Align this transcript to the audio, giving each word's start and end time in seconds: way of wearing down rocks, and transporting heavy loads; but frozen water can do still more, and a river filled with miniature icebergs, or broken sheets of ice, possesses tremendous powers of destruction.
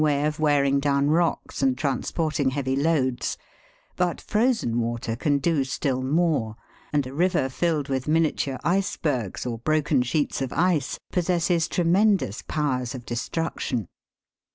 way 0.03 0.25
of 0.25 0.39
wearing 0.39 0.79
down 0.79 1.11
rocks, 1.11 1.61
and 1.61 1.77
transporting 1.77 2.49
heavy 2.49 2.75
loads; 2.75 3.37
but 3.95 4.19
frozen 4.19 4.79
water 4.79 5.15
can 5.15 5.37
do 5.37 5.63
still 5.63 6.01
more, 6.01 6.55
and 6.91 7.05
a 7.05 7.13
river 7.13 7.47
filled 7.47 7.87
with 7.87 8.07
miniature 8.07 8.57
icebergs, 8.63 9.45
or 9.45 9.59
broken 9.59 10.01
sheets 10.01 10.41
of 10.41 10.51
ice, 10.53 10.97
possesses 11.11 11.67
tremendous 11.67 12.41
powers 12.47 12.95
of 12.95 13.05
destruction. 13.05 13.87